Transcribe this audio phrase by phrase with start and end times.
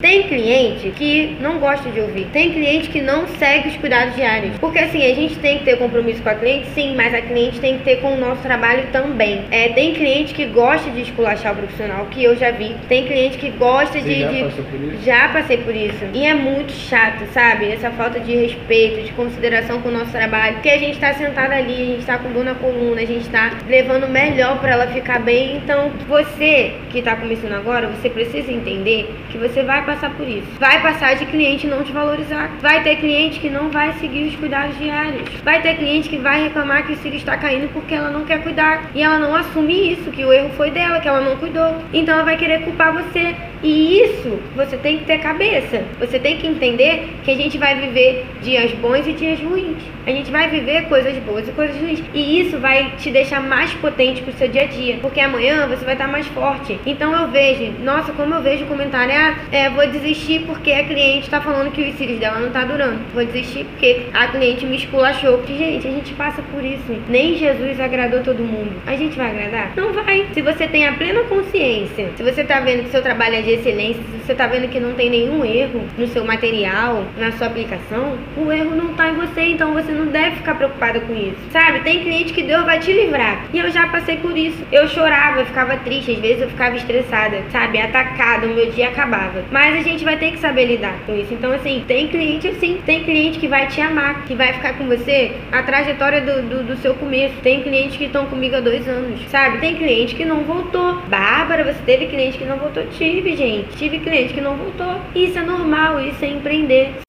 [0.00, 2.26] Tem cliente que não gosta de ouvir.
[2.32, 4.56] Tem cliente que não segue os cuidados diários.
[4.58, 7.58] Porque assim, a gente tem que ter compromisso com a cliente, sim, mas a cliente
[7.58, 9.42] tem que ter com o nosso trabalho também.
[9.50, 12.76] É, tem cliente que gosta de esculachar o profissional, que eu já vi.
[12.88, 14.20] Tem cliente que gosta Você de.
[14.20, 15.02] já de- passou por isso?
[15.04, 16.04] Já passei por isso.
[16.14, 17.68] E é muito chato, sabe?
[17.68, 20.54] Essa falta de respeito, de consideração com o nosso trabalho.
[20.54, 23.28] Porque a gente tá sentada ali, a gente tá com dor na coluna, a gente
[23.30, 25.56] tá levando o melhor pra ela ficar bem.
[25.56, 30.46] Então, você que tá começando agora, você precisa entender que você vai passar por isso.
[30.60, 32.50] Vai passar de cliente não te valorizar.
[32.60, 35.26] Vai ter cliente que não vai seguir os cuidados diários.
[35.42, 38.42] Vai ter cliente que vai reclamar que o cílio está caindo porque ela não quer
[38.42, 38.90] cuidar.
[38.94, 41.76] E ela não assume isso, que o erro foi dela, que ela não cuidou.
[41.92, 43.34] Então ela vai querer culpar você.
[43.62, 45.82] E isso você tem que ter cabeça.
[45.98, 49.78] Você tem que entender que a gente vai viver dias bons e dias ruins.
[50.06, 52.02] A gente vai viver coisas boas e coisas ruins.
[52.12, 54.98] E isso vai te deixar mais potente pro seu dia a dia.
[55.00, 56.78] Porque amanhã você vai estar mais forte.
[56.86, 61.30] Então eu vejo, nossa, como eu vejo comentário, ah, é, vou desistir porque a cliente
[61.30, 62.98] tá falando que os cílios dela não tá durando.
[63.14, 65.40] Vou desistir porque a cliente me esculachou.
[65.46, 67.00] Gente, a gente passa por isso.
[67.08, 68.72] Nem Jesus agradou todo mundo.
[68.84, 69.72] A gente vai agradar?
[69.76, 70.26] Não vai.
[70.34, 73.52] Se você tem a plena consciência, se você tá vendo que seu trabalho é de
[73.52, 77.46] excelência, se você tá vendo que não tem nenhum erro no seu material, na sua
[77.46, 81.38] aplicação, o erro não tá em você, então você não deve ficar preocupada com isso.
[81.52, 81.80] Sabe?
[81.80, 83.44] Tem cliente que Deus vai te livrar.
[83.54, 84.58] E eu já passei por isso.
[84.72, 87.78] Eu chorava, eu ficava triste, às vezes eu ficava estressada, sabe?
[87.78, 89.44] Atacada, o meu dia acabava.
[89.68, 91.34] Mas a gente vai ter que saber lidar com isso.
[91.34, 94.86] Então, assim, tem cliente assim, tem cliente que vai te amar, que vai ficar com
[94.86, 97.34] você a trajetória do, do, do seu começo.
[97.42, 99.58] Tem clientes que estão comigo há dois anos, sabe?
[99.58, 101.02] Tem cliente que não voltou.
[101.02, 102.82] Bárbara, você teve cliente que não voltou?
[102.86, 103.76] Tive, gente.
[103.76, 105.02] Tive cliente que não voltou.
[105.14, 107.07] Isso é normal, isso é empreender.